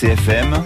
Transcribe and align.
CFM, 0.00 0.64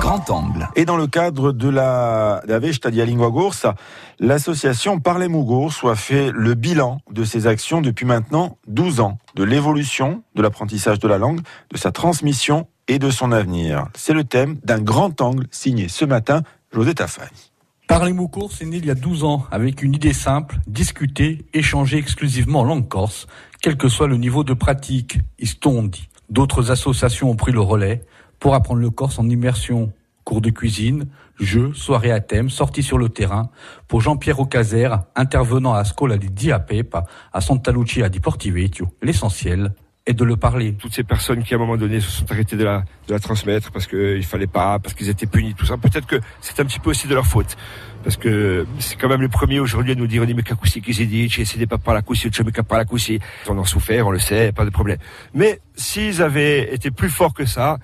Grand 0.00 0.28
Angle. 0.28 0.68
Et 0.76 0.84
dans 0.84 0.98
le 0.98 1.06
cadre 1.06 1.52
de 1.52 1.70
la, 1.70 2.42
la 2.46 2.58
Vestadia 2.58 3.06
Lingua 3.06 3.30
Gorsa, 3.30 3.74
l'association 4.18 5.00
Parlez 5.00 5.28
Mougours 5.28 5.88
a 5.90 5.94
fait 5.94 6.30
le 6.30 6.52
bilan 6.52 7.00
de 7.10 7.24
ses 7.24 7.46
actions 7.46 7.80
depuis 7.80 8.04
maintenant 8.04 8.58
12 8.68 9.00
ans, 9.00 9.18
de 9.34 9.44
l'évolution 9.44 10.22
de 10.34 10.42
l'apprentissage 10.42 10.98
de 10.98 11.08
la 11.08 11.16
langue, 11.16 11.40
de 11.72 11.78
sa 11.78 11.90
transmission 11.90 12.68
et 12.86 12.98
de 12.98 13.10
son 13.10 13.32
avenir. 13.32 13.86
C'est 13.94 14.12
le 14.12 14.24
thème 14.24 14.58
d'un 14.62 14.80
grand 14.80 15.18
angle 15.22 15.46
signé 15.50 15.88
ce 15.88 16.04
matin 16.04 16.42
José 16.70 16.94
Tafani. 16.94 17.52
Parlez 17.88 18.12
Mougours 18.12 18.52
est 18.60 18.66
né 18.66 18.76
il 18.76 18.84
y 18.84 18.90
a 18.90 18.94
12 18.94 19.24
ans 19.24 19.46
avec 19.50 19.82
une 19.82 19.94
idée 19.94 20.12
simple, 20.12 20.58
discuter, 20.66 21.46
échanger 21.54 21.96
exclusivement 21.96 22.60
en 22.60 22.64
langue 22.64 22.88
corse, 22.88 23.26
quel 23.62 23.78
que 23.78 23.88
soit 23.88 24.06
le 24.06 24.18
niveau 24.18 24.44
de 24.44 24.52
pratique, 24.52 25.18
dit. 25.38 26.08
D'autres 26.28 26.70
associations 26.70 27.30
ont 27.30 27.36
pris 27.36 27.52
le 27.52 27.60
relais, 27.60 28.02
pour 28.40 28.54
apprendre 28.54 28.80
le 28.80 28.90
corse 28.90 29.18
en 29.20 29.28
immersion. 29.28 29.92
Cours 30.24 30.42
de 30.42 30.50
cuisine, 30.50 31.06
jeux, 31.40 31.72
soirées 31.72 32.12
à 32.12 32.20
thème, 32.20 32.50
sorties 32.50 32.82
sur 32.82 32.98
le 32.98 33.08
terrain. 33.08 33.50
Pour 33.88 34.00
Jean-Pierre 34.00 34.38
Ocaser, 34.38 34.90
intervenant 35.16 35.72
à 35.72 35.84
Scola 35.84 36.18
di 36.18 36.28
Diapepa, 36.30 37.04
à 37.32 37.40
Santa 37.40 37.72
Lucia 37.72 38.08
di 38.08 38.20
Portivecchio, 38.20 38.88
l'essentiel 39.02 39.72
est 40.06 40.12
de 40.12 40.24
le 40.24 40.36
parler. 40.36 40.74
Toutes 40.74 40.94
ces 40.94 41.04
personnes 41.04 41.42
qui 41.42 41.54
à 41.54 41.56
un 41.56 41.60
moment 41.60 41.76
donné 41.76 42.00
se 42.00 42.10
sont 42.10 42.30
arrêtées 42.30 42.56
de 42.56 42.64
la, 42.64 42.84
de 43.08 43.14
la 43.14 43.18
transmettre 43.18 43.72
parce 43.72 43.86
qu'il 43.86 44.24
fallait 44.24 44.46
pas, 44.46 44.78
parce 44.78 44.94
qu'ils 44.94 45.08
étaient 45.08 45.26
punis, 45.26 45.54
tout 45.54 45.66
ça, 45.66 45.78
peut-être 45.78 46.06
que 46.06 46.20
c'est 46.40 46.60
un 46.60 46.64
petit 46.64 46.80
peu 46.80 46.90
aussi 46.90 47.08
de 47.08 47.14
leur 47.14 47.26
faute. 47.26 47.56
Parce 48.04 48.16
que 48.16 48.66
c'est 48.78 48.96
quand 48.96 49.08
même 49.08 49.22
les 49.22 49.28
premiers 49.28 49.58
aujourd'hui 49.58 49.92
à 49.92 49.94
nous 49.94 50.06
dire, 50.06 50.22
on 50.22 50.26
dit, 50.26 50.34
mais 50.34 50.42
qu'est-ce 50.42 50.78
qui 50.78 50.94
s'est 50.94 51.06
dit, 51.06 51.28
j'ai 51.28 51.66
pas 51.66 51.78
par 51.78 51.94
la 51.94 52.02
coussi, 52.02 52.28
je 52.32 52.42
pas 52.42 52.62
par 52.62 52.78
la 52.78 52.84
coussi. 52.84 53.20
On 53.48 53.58
en 53.58 53.64
souffert, 53.64 54.06
on 54.06 54.10
le 54.10 54.18
sait, 54.18 54.52
pas 54.52 54.64
de 54.64 54.70
problème. 54.70 54.98
Mais 55.34 55.60
s'ils 55.74 56.22
avaient 56.22 56.74
été 56.74 56.90
plus 56.90 57.10
forts 57.10 57.34
que 57.34 57.46
ça, 57.46 57.78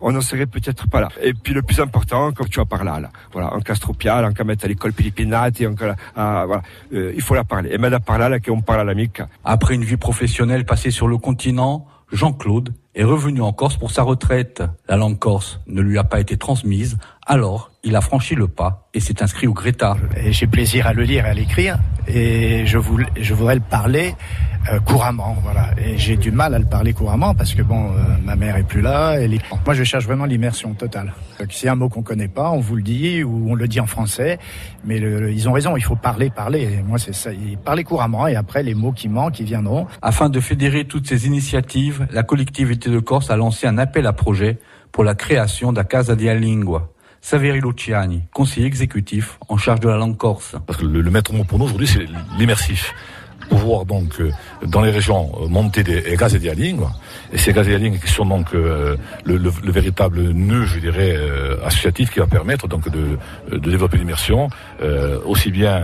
on 0.00 0.12
n'en 0.12 0.20
serait 0.20 0.46
peut-être 0.46 0.88
pas 0.88 1.00
là. 1.00 1.08
Et 1.22 1.34
puis 1.34 1.54
le 1.54 1.62
plus 1.62 1.80
important, 1.80 2.32
comme 2.32 2.48
tu 2.48 2.58
vas 2.58 2.64
parler 2.64 3.00
là, 3.00 3.10
voilà, 3.32 3.52
en 3.54 3.60
castropial, 3.60 4.24
en 4.24 4.44
mettre 4.44 4.64
à 4.64 4.68
l'école 4.68 4.92
Pilipinati, 4.92 5.66
en 5.66 5.74
ah, 6.16 6.44
voilà, 6.46 6.62
euh, 6.92 7.12
il 7.14 7.22
faut 7.22 7.34
la 7.34 7.44
parler. 7.44 7.70
Et 7.72 7.78
maintenant 7.78 8.00
par 8.00 8.18
là, 8.18 8.28
là 8.28 8.40
qu'on 8.40 8.60
parle 8.60 8.80
à 8.80 8.84
l'amique. 8.84 9.22
Après 9.44 9.74
une 9.74 9.84
vie 9.84 9.96
professionnelle 9.96 10.64
passée 10.64 10.90
sur 10.90 11.08
le 11.08 11.18
continent, 11.18 11.86
Jean-Claude 12.12 12.74
est 12.94 13.04
revenu 13.04 13.40
en 13.40 13.52
Corse 13.52 13.76
pour 13.76 13.90
sa 13.90 14.02
retraite. 14.02 14.62
La 14.88 14.96
langue 14.96 15.18
corse 15.18 15.60
ne 15.66 15.80
lui 15.80 15.96
a 15.98 16.04
pas 16.04 16.20
été 16.20 16.36
transmise, 16.36 16.98
alors 17.24 17.70
il 17.84 17.94
a 17.94 18.00
franchi 18.00 18.34
le 18.34 18.48
pas 18.48 18.88
et 18.94 19.00
s'est 19.00 19.22
inscrit 19.22 19.46
au 19.46 19.52
Greta. 19.52 19.96
J'ai 20.26 20.46
plaisir 20.46 20.86
à 20.86 20.92
le 20.92 21.04
lire 21.04 21.26
et 21.26 21.28
à 21.28 21.34
l'écrire, 21.34 21.78
et 22.08 22.66
je, 22.66 22.78
voulais, 22.78 23.06
je 23.16 23.32
voudrais 23.32 23.54
le 23.54 23.60
parler 23.60 24.14
euh, 24.68 24.78
couramment, 24.80 25.36
voilà. 25.42 25.70
Et 25.78 25.96
j'ai 25.96 26.16
du 26.16 26.30
mal 26.30 26.54
à 26.54 26.58
le 26.58 26.66
parler 26.66 26.92
couramment 26.92 27.34
parce 27.34 27.54
que 27.54 27.62
bon, 27.62 27.92
euh, 27.92 27.98
ma 28.22 28.36
mère 28.36 28.56
est 28.56 28.62
plus 28.62 28.82
là. 28.82 29.18
Et 29.18 29.28
Moi, 29.64 29.74
je 29.74 29.84
cherche 29.84 30.04
vraiment 30.04 30.26
l'immersion 30.26 30.74
totale. 30.74 31.14
C'est 31.48 31.68
un 31.68 31.74
mot 31.76 31.88
qu'on 31.88 32.02
connaît 32.02 32.28
pas, 32.28 32.50
on 32.50 32.60
vous 32.60 32.76
le 32.76 32.82
dit 32.82 33.22
ou 33.24 33.50
on 33.50 33.54
le 33.54 33.66
dit 33.66 33.80
en 33.80 33.86
français, 33.86 34.38
mais 34.84 34.98
ils 34.98 35.48
ont 35.48 35.52
raison. 35.52 35.76
Il 35.76 35.82
faut 35.82 35.96
parler, 35.96 36.28
parler. 36.28 36.82
moi, 36.86 36.98
c'est 36.98 37.14
ça. 37.14 37.30
Parler 37.64 37.84
couramment 37.84 38.26
et 38.26 38.36
après 38.36 38.62
les 38.62 38.74
mots 38.74 38.92
qui 38.92 39.08
manquent, 39.08 39.40
ils 39.40 39.46
viendront. 39.46 39.86
Afin 40.02 40.28
de 40.28 40.40
fédérer 40.40 40.84
toutes 40.84 41.08
ces 41.08 41.26
initiatives, 41.26 42.06
la 42.10 42.22
collectivité 42.22 42.90
de 42.90 42.98
Corse 42.98 43.30
a 43.30 43.36
lancé 43.36 43.66
un 43.66 43.78
appel 43.78 44.06
à 44.06 44.12
projet 44.12 44.58
pour 44.92 45.04
la 45.04 45.14
création 45.14 45.72
de 45.72 45.82
Casa 45.82 46.16
di 46.16 46.26
Lingua. 46.26 46.90
Saveri 47.22 47.60
Luciani, 47.60 48.22
conseiller 48.32 48.66
exécutif 48.66 49.38
en 49.48 49.58
charge 49.58 49.80
de 49.80 49.88
la 49.88 49.98
langue 49.98 50.16
corse. 50.16 50.56
Parce 50.66 50.78
que 50.78 50.86
le, 50.86 51.02
le 51.02 51.10
maître 51.10 51.34
mot 51.34 51.44
pour 51.44 51.58
nous 51.58 51.66
aujourd'hui, 51.66 51.86
c'est 51.86 52.06
l'immersif 52.38 52.94
pouvoir 53.50 53.84
donc 53.84 54.20
euh, 54.20 54.30
dans 54.66 54.80
les 54.80 54.90
régions 54.90 55.30
euh, 55.42 55.48
monter 55.48 55.82
des 55.82 56.16
gaz 56.16 56.34
et 56.34 56.38
des 56.38 56.54
lignes 56.54 56.86
et 57.32 57.38
ces 57.38 57.52
gaz 57.52 57.68
et 57.68 57.76
lignes 57.76 57.98
qui 57.98 58.10
sont 58.10 58.24
donc 58.24 58.54
euh, 58.54 58.96
le, 59.24 59.36
le, 59.36 59.50
le, 59.62 59.72
véritable 59.72 60.20
nœud 60.30 60.64
je 60.64 60.78
dirais 60.78 61.16
associatif 61.64 62.10
qui 62.12 62.20
va 62.20 62.26
permettre 62.26 62.66
donc 62.68 62.88
de, 62.88 63.18
de 63.50 63.70
développer 63.70 63.98
l'immersion 63.98 64.48
aussi 65.24 65.50
bien 65.50 65.74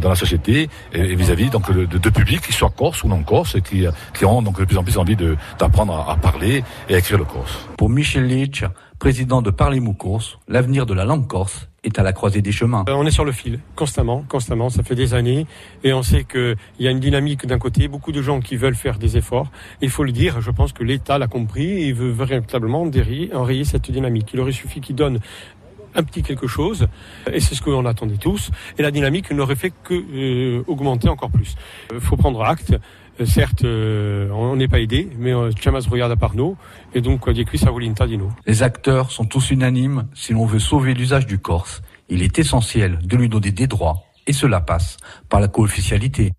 dans 0.00 0.08
la 0.08 0.14
société 0.14 0.68
et 0.92 1.14
vis-à-vis 1.14 1.50
donc 1.50 1.72
de, 1.72 1.84
de, 1.84 2.10
publics 2.10 2.42
qui 2.42 2.52
soient 2.52 2.72
corse 2.82 3.02
ou 3.04 3.08
non 3.08 3.22
corse 3.22 3.54
et 3.56 3.62
qui, 3.62 3.86
qui 4.16 4.24
ont 4.24 4.42
donc 4.42 4.60
de 4.60 4.64
plus 4.64 4.78
en 4.78 4.84
plus 4.84 4.98
envie 4.98 5.16
d'apprendre 5.58 5.92
à, 5.94 6.12
à, 6.12 6.16
parler 6.16 6.62
et 6.88 6.94
à 6.94 6.98
écrire 6.98 7.18
le 7.18 7.24
corse. 7.24 7.54
Pour 7.76 7.88
Michel 7.88 8.26
Leach, 8.26 8.64
président 9.00 9.40
de 9.40 9.50
Parlez 9.50 9.80
Mou 9.80 9.94
Corse, 9.94 10.38
l'avenir 10.46 10.84
de 10.84 10.92
la 10.92 11.06
langue 11.06 11.26
corse 11.26 11.68
est 11.82 11.98
à 11.98 12.02
la 12.02 12.12
croisée 12.12 12.42
des 12.42 12.52
chemins. 12.52 12.84
Euh, 12.86 12.92
on 12.92 13.06
est 13.06 13.10
sur 13.10 13.24
le 13.24 13.32
fil, 13.32 13.58
constamment, 13.74 14.22
constamment, 14.28 14.68
ça 14.68 14.82
fait 14.82 14.94
des 14.94 15.14
années, 15.14 15.46
et 15.82 15.94
on 15.94 16.02
sait 16.02 16.24
qu'il 16.24 16.56
y 16.78 16.86
a 16.86 16.90
une 16.90 17.00
dynamique 17.00 17.46
d'un 17.46 17.58
côté, 17.58 17.88
beaucoup 17.88 18.12
de 18.12 18.20
gens 18.20 18.40
qui 18.40 18.56
veulent 18.56 18.74
faire 18.74 18.98
des 18.98 19.16
efforts. 19.16 19.50
Il 19.80 19.88
faut 19.88 20.04
le 20.04 20.12
dire, 20.12 20.42
je 20.42 20.50
pense 20.50 20.74
que 20.74 20.84
l'État 20.84 21.16
l'a 21.16 21.28
compris 21.28 21.84
et 21.84 21.94
veut 21.94 22.10
véritablement 22.10 22.82
enrayer 23.32 23.64
cette 23.64 23.90
dynamique. 23.90 24.32
Il 24.34 24.40
aurait 24.40 24.52
suffi 24.52 24.82
qu'il 24.82 24.96
donne 24.96 25.20
un 25.94 26.02
petit 26.02 26.22
quelque 26.22 26.46
chose, 26.46 26.86
et 27.32 27.40
c'est 27.40 27.54
ce 27.54 27.62
que 27.62 27.70
l'on 27.70 27.84
attendait 27.86 28.16
tous, 28.16 28.50
et 28.78 28.82
la 28.82 28.90
dynamique 28.90 29.30
n'aurait 29.32 29.56
fait 29.56 29.72
que 29.82 29.94
euh, 29.94 30.64
augmenter 30.66 31.08
encore 31.08 31.30
plus. 31.30 31.56
Il 31.90 31.96
euh, 31.96 32.00
faut 32.00 32.16
prendre 32.16 32.42
acte, 32.42 32.74
euh, 33.20 33.26
certes, 33.26 33.64
on 33.64 34.56
n'est 34.56 34.68
pas 34.68 34.80
aidé, 34.80 35.10
mais 35.18 35.32
Chamas 35.60 35.86
regarde 35.90 36.12
à 36.12 36.16
part 36.16 36.34
nous, 36.34 36.56
et 36.94 37.00
donc 37.00 37.26
Les 38.46 38.62
acteurs 38.62 39.10
sont 39.10 39.24
tous 39.24 39.50
unanimes, 39.50 40.08
si 40.14 40.32
l'on 40.32 40.46
veut 40.46 40.58
sauver 40.58 40.94
l'usage 40.94 41.26
du 41.26 41.38
Corse, 41.38 41.82
il 42.08 42.22
est 42.22 42.38
essentiel 42.38 42.98
de 43.02 43.16
lui 43.16 43.28
donner 43.28 43.52
des 43.52 43.66
droits, 43.66 44.04
et 44.26 44.32
cela 44.32 44.60
passe 44.60 44.96
par 45.28 45.40
la 45.40 45.48
co-officialité. 45.48 46.32